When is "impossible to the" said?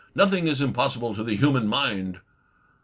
0.61-1.35